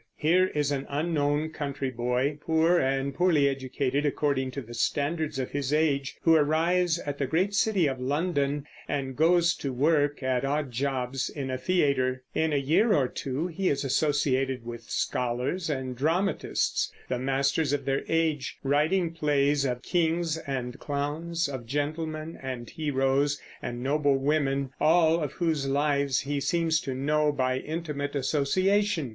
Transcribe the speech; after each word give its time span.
Here 0.17 0.47
is 0.47 0.71
an 0.71 0.87
unknown 0.89 1.51
country 1.51 1.91
boy, 1.91 2.39
poor 2.41 2.79
and 2.79 3.13
poorly 3.13 3.47
educated 3.47 4.03
according 4.03 4.49
to 4.49 4.61
the 4.63 4.73
standards 4.73 5.37
of 5.37 5.51
his 5.51 5.71
age, 5.71 6.17
who 6.23 6.33
arrives 6.35 6.97
at 6.97 7.19
the 7.19 7.27
great 7.27 7.53
city 7.53 7.85
of 7.85 7.99
London 8.01 8.65
and 8.87 9.15
goes 9.15 9.53
to 9.57 9.71
work 9.71 10.23
at 10.23 10.43
odd 10.43 10.71
jobs 10.71 11.29
in 11.29 11.51
a 11.51 11.57
theater. 11.59 12.23
In 12.33 12.51
a 12.51 12.57
year 12.57 12.93
or 12.93 13.07
two 13.07 13.45
he 13.45 13.69
is 13.69 13.83
associated 13.83 14.65
with 14.65 14.89
scholars 14.89 15.69
and 15.69 15.95
dramatists, 15.95 16.91
the 17.07 17.19
masters 17.19 17.71
of 17.71 17.85
their 17.85 18.01
age, 18.07 18.57
writing 18.63 19.11
plays 19.13 19.65
of 19.65 19.83
kings 19.83 20.35
and 20.35 20.79
clowns, 20.79 21.47
of 21.47 21.67
gentlemen 21.67 22.39
and 22.41 22.71
heroes 22.71 23.39
and 23.61 23.83
noble 23.83 24.17
women, 24.17 24.71
all 24.79 25.21
of 25.21 25.33
whose 25.33 25.67
lives 25.67 26.21
he 26.21 26.39
seems 26.41 26.81
to 26.81 26.95
know 26.95 27.31
by 27.31 27.59
intimate 27.59 28.15
association. 28.15 29.09